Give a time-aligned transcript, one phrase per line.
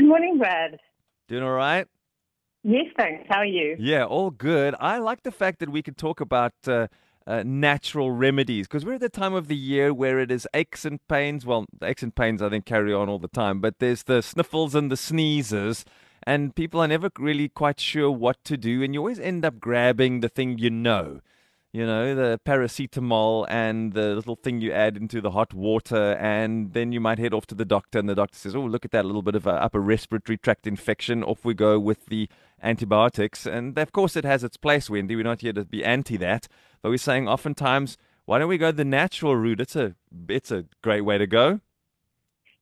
[0.00, 0.78] Good morning, Brad.
[1.28, 1.86] Doing all right?
[2.64, 3.26] Yes, thanks.
[3.28, 3.76] How are you?
[3.78, 4.74] Yeah, all good.
[4.80, 6.86] I like the fact that we can talk about uh,
[7.26, 10.86] uh, natural remedies because we're at the time of the year where it is aches
[10.86, 11.44] and pains.
[11.44, 14.22] Well, the aches and pains I think carry on all the time, but there's the
[14.22, 15.84] sniffles and the sneezes,
[16.22, 19.60] and people are never really quite sure what to do, and you always end up
[19.60, 21.20] grabbing the thing you know
[21.72, 26.72] you know, the paracetamol and the little thing you add into the hot water, and
[26.72, 28.90] then you might head off to the doctor, and the doctor says, "Oh, look at
[28.90, 32.28] that little bit of a upper respiratory tract infection." Off we go with the
[32.60, 34.90] antibiotics, and of course, it has its place.
[34.90, 36.48] Wendy, we're not here to be anti that,
[36.82, 39.60] but we're saying oftentimes, why don't we go the natural route?
[39.60, 39.94] It's a
[40.28, 41.60] it's a great way to go.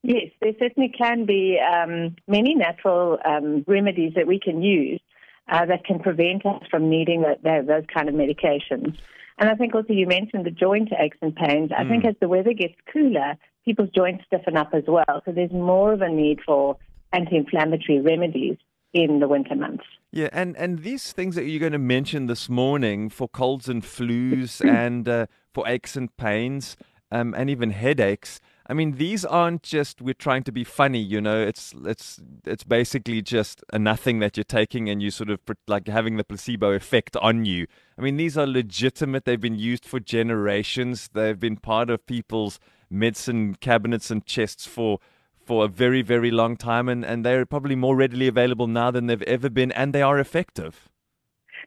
[0.03, 5.00] Yes, there certainly can be um, many natural um, remedies that we can use
[5.49, 8.97] uh, that can prevent us from needing that, that, those kind of medications.
[9.39, 11.71] And I think also you mentioned the joint aches and pains.
[11.77, 11.89] I mm.
[11.89, 15.23] think as the weather gets cooler, people's joints stiffen up as well.
[15.25, 16.77] So there's more of a need for
[17.13, 18.57] anti-inflammatory remedies
[18.93, 19.85] in the winter months.
[20.11, 23.83] Yeah, and, and these things that you're going to mention this morning for colds and
[23.83, 26.77] flus and uh, for aches and pains
[27.11, 28.41] um, and even headaches,
[28.71, 31.41] I mean, these aren't just we're trying to be funny, you know.
[31.41, 35.89] It's it's it's basically just a nothing that you're taking, and you sort of like
[35.89, 37.67] having the placebo effect on you.
[37.97, 39.25] I mean, these are legitimate.
[39.25, 41.09] They've been used for generations.
[41.15, 44.99] They've been part of people's medicine cabinets and chests for
[45.43, 49.07] for a very very long time, and and they're probably more readily available now than
[49.07, 50.91] they've ever been, and they are effective.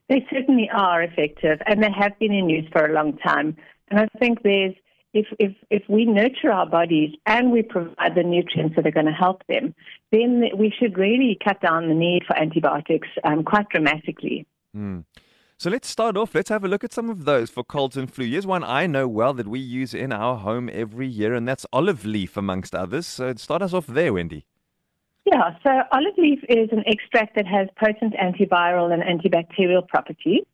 [0.08, 3.58] They certainly are effective, and they have been in use for a long time.
[3.90, 4.76] And I think there's
[5.14, 9.06] if, if, if we nurture our bodies and we provide the nutrients that are going
[9.06, 9.76] to help them,
[10.12, 14.46] then we should really cut down the need for antibiotics um, quite dramatically.
[14.76, 15.04] Mm.
[15.58, 16.34] So let's start off.
[16.34, 18.26] Let's have a look at some of those for colds and flu.
[18.26, 21.68] Here's one I know well that we use in our home every year, and that's
[21.72, 23.06] olive leaf, amongst others.
[23.06, 24.46] So start us off there, Wendy.
[25.26, 30.46] Yeah, so olive leaf is an extract that has potent antiviral and antibacterial properties.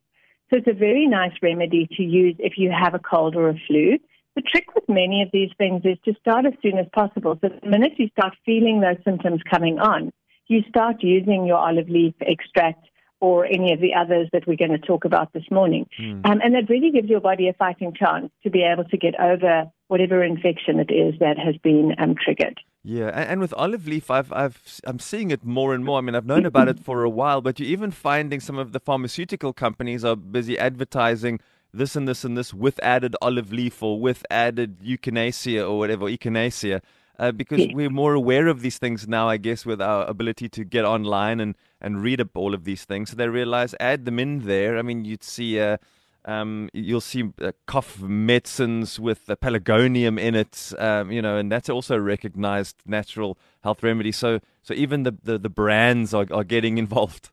[0.49, 3.55] So it's a very nice remedy to use if you have a cold or a
[3.65, 3.97] flu.
[4.37, 7.39] The trick with many of these things is to start as soon as possible.
[7.41, 10.13] So the minute you start feeling those symptoms coming on,
[10.47, 12.85] you start using your olive leaf extract
[13.19, 15.87] or any of the others that we're going to talk about this morning.
[15.99, 16.23] Mm.
[16.23, 19.19] Um, and that really gives your body a fighting chance to be able to get
[19.19, 22.59] over whatever infection it is that has been um, triggered.
[22.83, 25.97] Yeah, and, with olive leaf, I've, I've, I'm seeing it more and more.
[25.97, 28.71] I mean, I've known about it for a while, but you're even finding some of
[28.71, 31.39] the pharmaceutical companies are busy advertising
[31.77, 36.05] this and this and this with added olive leaf or with added echinacea or whatever,
[36.05, 36.81] echinacea.
[37.19, 37.73] Uh, because yeah.
[37.73, 41.39] we're more aware of these things now, I guess, with our ability to get online
[41.39, 43.09] and, and read up all of these things.
[43.09, 44.77] So they realize add them in there.
[44.77, 45.77] I mean, you'd see, uh,
[46.25, 51.51] um, you'll see uh, cough medicines with the pelargonium in it, um, you know, and
[51.51, 54.11] that's also a recognized natural health remedy.
[54.11, 57.31] So, so even the, the, the brands are, are getting involved.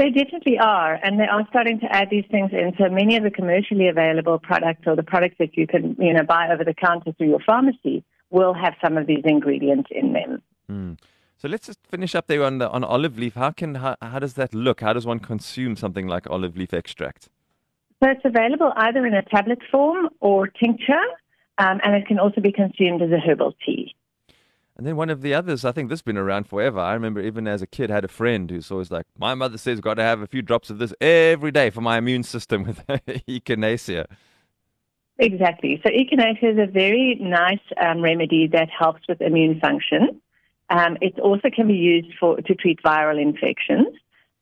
[0.00, 2.72] They definitely are, and they are starting to add these things in.
[2.78, 6.22] So many of the commercially available products or the products that you can, you know,
[6.22, 10.42] buy over the counter through your pharmacy will have some of these ingredients in them.
[10.72, 10.98] Mm.
[11.36, 13.34] So let's just finish up there on the, on olive leaf.
[13.34, 14.80] How can how, how does that look?
[14.80, 17.28] How does one consume something like olive leaf extract?
[18.02, 21.06] So it's available either in a tablet form or tincture,
[21.58, 23.94] um, and it can also be consumed as a herbal tea.
[24.80, 26.80] And then one of the others, I think this has been around forever.
[26.80, 29.58] I remember even as a kid, I had a friend who's always like, my mother
[29.58, 32.64] says, got to have a few drops of this every day for my immune system
[32.64, 34.06] with echinacea.
[35.18, 35.82] Exactly.
[35.84, 40.22] So echinacea is a very nice um, remedy that helps with immune function.
[40.70, 43.88] Um, it also can be used for to treat viral infections.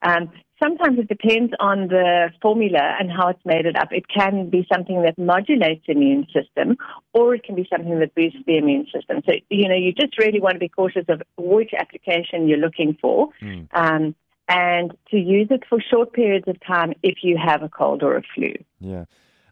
[0.02, 0.30] Um,
[0.62, 3.88] sometimes it depends on the formula and how it's made it up.
[3.92, 6.76] It can be something that modulates the immune system,
[7.12, 9.22] or it can be something that boosts the immune system.
[9.26, 12.96] So, you know, you just really want to be cautious of which application you're looking
[13.00, 13.28] for.
[13.42, 13.68] Mm.
[13.72, 14.14] Um,
[14.48, 18.16] and to use it for short periods of time if you have a cold or
[18.16, 18.54] a flu.
[18.80, 19.04] Yeah.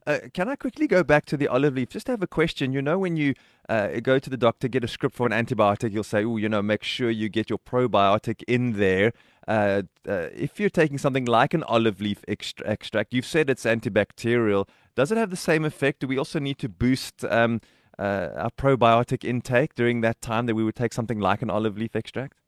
[0.06, 1.88] Uh, can I quickly go back to the olive leaf?
[1.88, 2.73] Just have a question.
[2.73, 3.35] You know, when you
[3.69, 6.49] uh, go to the doctor, get a script for an antibiotic, you'll say, oh, you
[6.49, 9.12] know, make sure you get your probiotic in there.
[9.49, 13.64] Uh, uh, if you're taking something like an olive leaf extra- extract, you've said it's
[13.64, 14.69] antibacterial.
[14.94, 16.00] Does it have the same effect?
[16.00, 17.61] Do we also need to boost um,
[17.99, 21.76] uh, our probiotic intake during that time that we would take something like an olive
[21.76, 22.38] leaf extract?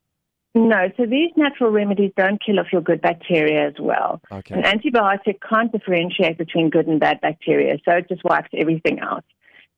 [0.55, 4.21] No, so these natural remedies don't kill off your good bacteria as well.
[4.33, 4.55] Okay.
[4.55, 9.25] An antibiotic can't differentiate between good and bad bacteria, so it just wipes everything out.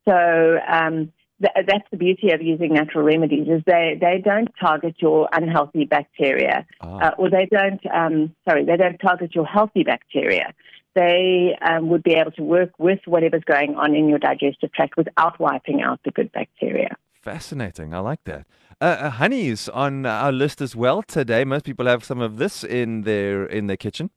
[0.09, 1.13] So um,
[1.43, 5.85] th- that's the beauty of using natural remedies is they, they don't target your unhealthy
[5.85, 7.09] bacteria, Ah.
[7.09, 10.55] uh, or they don't um, sorry they don't target your healthy bacteria.
[10.95, 14.97] They um, would be able to work with whatever's going on in your digestive tract
[14.97, 16.97] without wiping out the good bacteria.
[17.21, 17.93] Fascinating.
[17.93, 18.47] I like that.
[18.81, 21.45] Uh, uh, honey is on our list as well today.
[21.45, 24.11] Most people have some of this in their in their kitchen.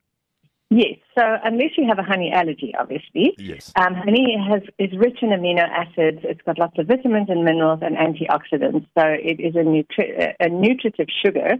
[0.69, 3.71] Yes, so unless you have a honey allergy, obviously, Yes.
[3.75, 6.21] Um, honey has, is rich in amino acids.
[6.23, 8.87] It's got lots of vitamins and minerals and antioxidants.
[8.97, 11.57] So it is a, nutri- a nutritive sugar.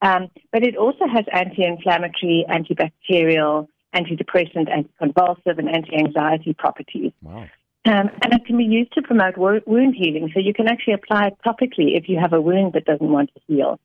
[0.00, 7.12] Um, but it also has anti-inflammatory, antibacterial, antidepressant, anticonvulsive, and anti-anxiety properties.
[7.20, 7.48] Wow.
[7.86, 10.30] Um, and it can be used to promote wo- wound healing.
[10.32, 13.30] So you can actually apply it topically if you have a wound that doesn't want
[13.34, 13.78] to heal.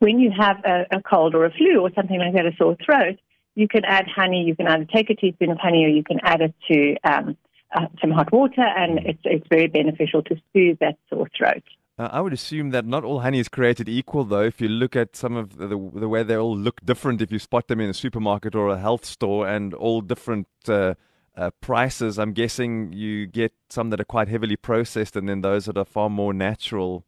[0.00, 2.76] When you have a, a cold or a flu or something like that, a sore
[2.84, 3.18] throat,
[3.54, 4.42] you can add honey.
[4.42, 7.36] You can either take a teaspoon of honey or you can add it to um,
[7.74, 11.62] uh, some hot water, and it's, it's very beneficial to soothe that sore throat.
[11.98, 14.42] Uh, I would assume that not all honey is created equal, though.
[14.42, 17.38] If you look at some of the, the way they all look different, if you
[17.38, 20.94] spot them in a supermarket or a health store, and all different uh,
[21.36, 25.66] uh, prices, I'm guessing you get some that are quite heavily processed, and then those
[25.66, 27.04] that are far more natural.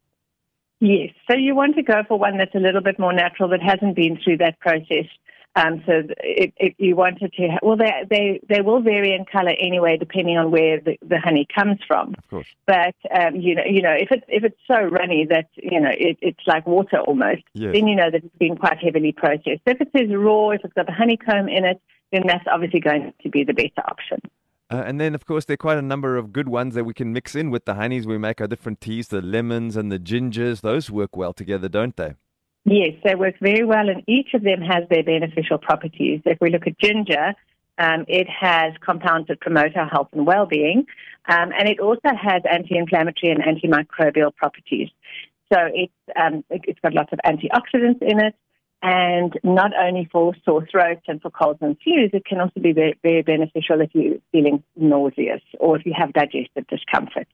[0.79, 1.09] Yes.
[1.29, 3.95] So you want to go for one that's a little bit more natural that hasn't
[3.95, 5.05] been through that process.
[5.55, 9.13] Um, so it, it, you want it to, ha- well, they, they, they will vary
[9.13, 12.13] in color anyway, depending on where the, the honey comes from.
[12.17, 12.47] Of course.
[12.67, 15.89] But, um, you know, you know, if it's, if it's so runny that, you know,
[15.89, 17.73] it, it's like water almost, Yes.
[17.73, 19.61] then you know that it's been quite heavily processed.
[19.65, 21.81] If it says raw, if it's got the honeycomb in it,
[22.11, 24.19] then that's obviously going to be the better option.
[24.71, 26.93] Uh, and then, of course, there are quite a number of good ones that we
[26.93, 28.05] can mix in with the honeys.
[28.05, 30.61] We make our different teas, the lemons and the gingers.
[30.61, 32.13] Those work well together, don't they?
[32.65, 36.21] Yes, they work very well, and each of them has their beneficial properties.
[36.25, 37.33] If we look at ginger,
[37.79, 40.85] um, it has compounds that promote our health and well-being,
[41.27, 44.89] um, and it also has anti-inflammatory and antimicrobial properties.
[45.51, 48.35] So it's um, it- it's got lots of antioxidants in it,
[48.81, 52.71] and not only for sore throats and for colds and flus, it can also be
[52.71, 57.27] very, very beneficial if you're feeling nauseous or if you have digestive discomfort.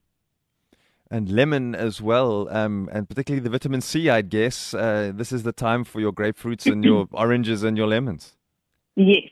[1.11, 4.73] And lemon as well, um, and particularly the vitamin C, I'd guess.
[4.73, 8.35] Uh, this is the time for your grapefruits and your oranges and your lemons.
[8.95, 9.29] Yes.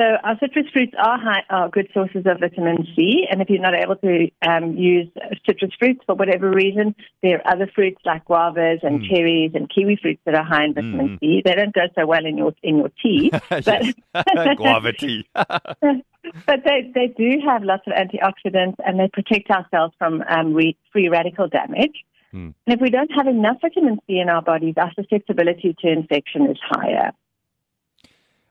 [0.00, 3.60] So our citrus fruits are, high, are good sources of vitamin C, and if you're
[3.60, 5.08] not able to um, use
[5.44, 9.98] citrus fruits for whatever reason, there are other fruits like guavas and cherries and kiwi
[10.00, 11.42] fruits that are high in vitamin C.
[11.44, 15.28] They don't go so well in your in your tea, but Guava tea.
[15.34, 20.54] but they, they do have lots of antioxidants and they protect our cells from um,
[20.54, 22.06] re- free radical damage.
[22.30, 22.52] Hmm.
[22.66, 26.46] And if we don't have enough vitamin C in our bodies, our susceptibility to infection
[26.46, 27.12] is higher.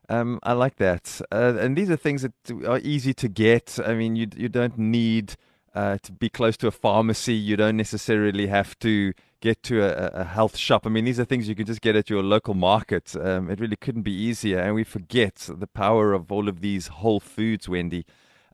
[0.10, 1.22] Um, I like that.
[1.32, 2.34] Uh, and these are things that
[2.68, 3.80] are easy to get.
[3.86, 5.36] I mean, you you don't need
[5.76, 7.36] uh, to be close to a pharmacy.
[7.36, 10.86] You don't necessarily have to get to a, a health shop.
[10.86, 13.16] I mean, these are things you can just get at your local market.
[13.16, 14.60] Um, it really couldn't be easier.
[14.60, 18.06] And we forget the power of all of these whole foods, Wendy.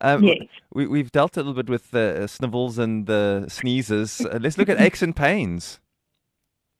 [0.02, 0.48] Um, Yes.
[0.74, 4.22] we, we've dealt a little bit with the snivels and the sneezes.
[4.22, 5.80] Uh, let's look at aches and pains.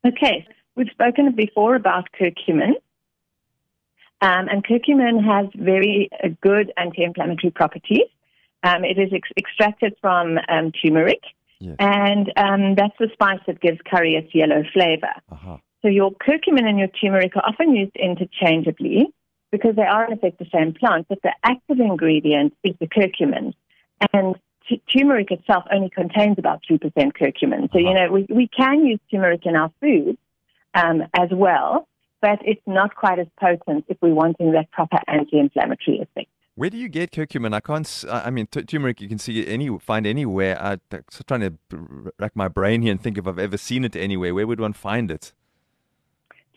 [0.06, 0.46] Okay,
[0.76, 2.74] we've spoken before about curcumin.
[4.26, 8.08] Um, and curcumin has very uh, good anti-inflammatory properties.
[8.64, 11.22] Um, it is ex- extracted from um, turmeric,
[11.60, 11.76] Yes.
[11.80, 15.14] and um, that's the spice that gives curry its yellow flavor.
[15.32, 15.60] Aha.
[15.82, 19.06] So your curcumin and your turmeric are often used interchangeably
[19.52, 23.54] because they are in effect the same plant, but the active ingredient is the curcumin.
[24.12, 24.36] And
[24.68, 26.80] t- turmeric itself only contains about 2%
[27.14, 27.72] curcumin.
[27.72, 28.08] So, you Uh-huh.
[28.08, 30.18] know, we, we can use turmeric in our food
[30.74, 31.88] um, as well,
[32.26, 36.28] but it's not quite as potent if we're wanting that proper anti-inflammatory effect.
[36.56, 37.54] Where do you get curcumin?
[37.54, 37.88] I can't.
[38.10, 40.58] I mean, t- turmeric you can see it any find anywhere.
[40.60, 40.80] I'm
[41.28, 41.54] trying to
[42.18, 44.34] rack my brain here and think if I've ever seen it anywhere.
[44.34, 45.34] Where would one find it?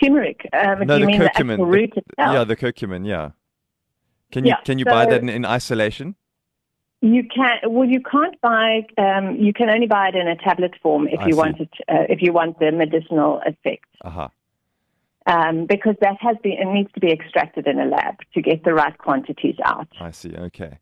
[0.02, 1.56] Turmeric, um, no, you the mean the curcumin.
[1.58, 2.32] the- root itself?
[2.34, 3.06] yeah, the curcumin.
[3.06, 3.30] Yeah.
[4.32, 6.14] Can you Yeah, can you buy that in, in isolation?
[7.02, 7.58] You can.
[7.66, 8.86] Well, you can't buy.
[8.96, 11.38] Um, you can only buy it in a tablet form if I you see.
[11.38, 11.70] want it.
[11.88, 14.30] Uh, if you want the medicinal effect, Aha.
[15.28, 16.52] Um, because that has been.
[16.52, 19.88] It needs to be extracted in a lab to get the right quantities out.
[20.00, 20.34] I see.
[20.34, 20.78] Okay.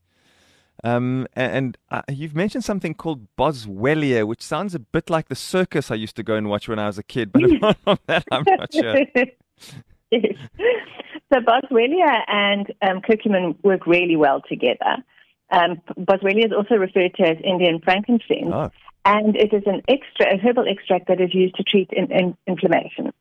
[0.84, 5.90] Um, and uh, you've mentioned something called Boswellia, which sounds a bit like the circus
[5.90, 8.24] I used to go and watch when I was a kid, but apart from that,
[8.30, 8.96] I'm not sure.
[10.10, 10.36] yes.
[11.32, 15.02] So Boswellia and um, curcumin work really well together.
[15.50, 18.70] Um, Boswellia is also referred to as Indian frankincense, Oh,
[19.04, 22.36] and it is an extra, a herbal extract that is used to treat in, in,
[22.46, 23.12] inflammation.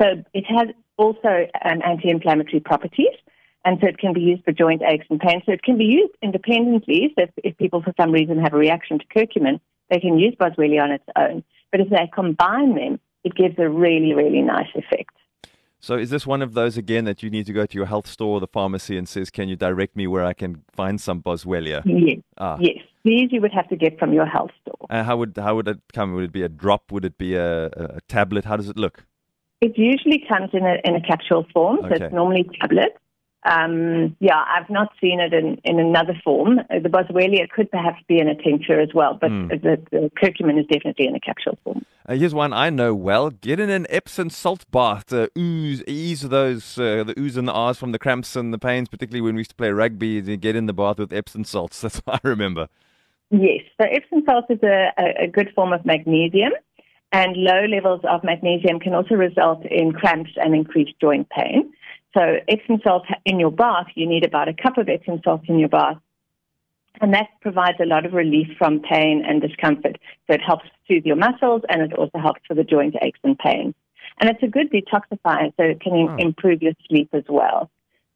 [0.00, 3.14] So it has also um, anti-inflammatory properties,
[3.64, 5.42] and so it can be used for joint aches and pains.
[5.46, 7.12] So it can be used independently.
[7.18, 9.60] So if, if people for some reason have a reaction to curcumin,
[9.90, 11.42] they can use boswellia on its own.
[11.72, 15.10] But if they combine them, it gives a really, really nice effect.
[15.80, 18.06] So is this one of those again that you need to go to your health
[18.06, 21.22] store or the pharmacy and says, "Can you direct me where I can find some
[21.22, 21.82] boswellia"?
[21.84, 22.18] Yes.
[22.38, 22.56] Ah.
[22.60, 22.78] Yes.
[23.04, 24.86] These you would have to get from your health store.
[24.90, 26.14] Uh, how would how would it come?
[26.14, 26.90] Would it be a drop?
[26.90, 28.44] Would it be a, a tablet?
[28.44, 29.04] How does it look?
[29.60, 31.98] It usually comes in a in a capsule form, okay.
[31.98, 32.98] so it's normally tablets.
[33.46, 36.58] Um, yeah, I've not seen it in, in another form.
[36.58, 39.48] Uh, the boswellia could perhaps be in a tincture as well, but mm.
[39.62, 41.86] the, the, curcumin is definitely in a capsule form.
[42.08, 43.30] Uh, here's one I know well.
[43.30, 47.52] Get in an Epsom salt bath to ooze, ease those, uh, the ooze and the
[47.52, 50.08] R's from the cramps and the pains, particularly when we used to play rugby.
[50.08, 51.80] You get in the bath with Epsom salts.
[51.82, 52.68] That's what I remember.
[53.30, 56.52] Yes, so Epsom salt is a, a good form of magnesium,
[57.12, 61.72] and low levels of magnesium can also result in cramps and increased joint pain.
[62.16, 65.58] So Epsom salt in your bath, you need about a cup of Epsom salt in
[65.58, 65.98] your bath.
[67.00, 69.98] And that provides a lot of relief from pain and discomfort.
[70.26, 73.38] So it helps soothe your muscles and it also helps for the joint aches and
[73.38, 73.74] pain.
[74.18, 76.16] And it's a good detoxifier, so it can oh.
[76.16, 77.70] improve your sleep as well.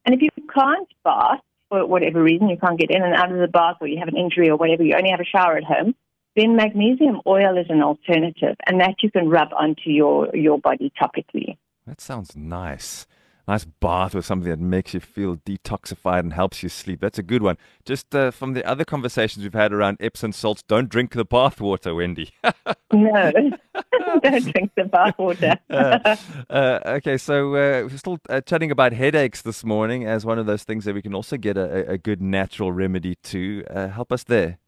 [0.06, 3.38] And if you can't bath for whatever reason, you can't get in and out of
[3.38, 5.64] the bath or you have an injury or whatever, you only have a shower at
[5.64, 5.94] home,
[6.36, 10.92] then magnesium oil is an alternative and that you can rub onto your, your body
[11.00, 11.56] topically.
[11.86, 13.06] That sounds nice
[13.50, 17.00] nice bath with something that makes you feel detoxified and helps you sleep.
[17.00, 17.58] That's a good one.
[17.84, 21.60] Just uh, from the other conversations we've had around Epsom salts, don't drink the bath
[21.60, 22.30] water, Wendy.
[22.92, 23.32] no,
[24.22, 25.58] don't drink the bath water.
[25.70, 26.16] uh,
[26.48, 30.46] uh, okay, so uh, we're still uh, chatting about headaches this morning as one of
[30.46, 33.64] those things that we can also get a, a good natural remedy to.
[33.68, 34.58] Uh, help us there.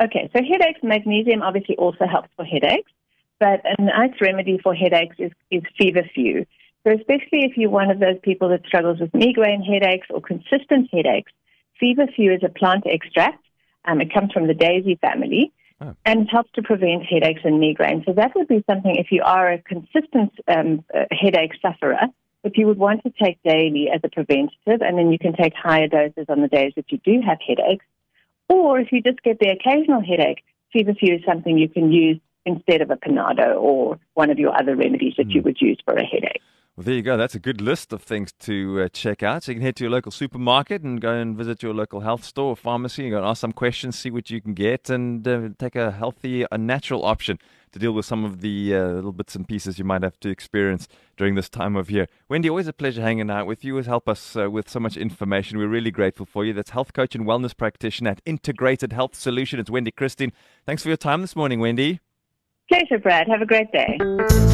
[0.00, 2.90] Okay, so headaches, magnesium obviously also helps for headaches,
[3.38, 6.46] but a nice remedy for headaches is, is feverfew.
[6.84, 10.90] So especially if you're one of those people that struggles with migraine headaches or consistent
[10.92, 11.32] headaches,
[11.80, 13.42] feverfew is a plant extract.
[13.84, 15.52] Um, it comes from the daisy family.
[15.80, 15.94] Oh.
[16.04, 18.02] And it helps to prevent headaches and migraine.
[18.06, 21.98] So that would be something if you are a consistent um, uh, headache sufferer,
[22.44, 25.54] if you would want to take daily as a preventative, and then you can take
[25.54, 27.84] higher doses on the days that you do have headaches.
[28.48, 32.82] Or if you just get the occasional headache, feverfew is something you can use instead
[32.82, 35.34] of a Panado or one of your other remedies that mm.
[35.34, 35.46] you hmm.
[35.46, 36.42] would use for a headache.
[36.76, 37.16] Well, there you go.
[37.16, 39.44] That's a good list of things to uh, check out.
[39.44, 42.24] So you can head to your local supermarket and go and visit your local health
[42.24, 45.26] store or pharmacy and go and ask some questions, see what you can get, and
[45.28, 47.38] uh, take a healthy, a natural option
[47.70, 50.30] to deal with some of the uh, little bits and pieces you might have to
[50.30, 52.08] experience during this time of year.
[52.28, 53.76] Wendy, always a pleasure hanging out with you.
[53.76, 55.58] Help us uh, with so much information.
[55.58, 56.52] We're really grateful for you.
[56.52, 59.60] That's health coach and wellness practitioner at Integrated Health Solution.
[59.60, 60.32] It's Wendy Christien.
[60.66, 62.00] Thanks for your time this morning, Wendy.
[62.68, 63.28] Pleasure, Brad.
[63.28, 64.53] Have a great day.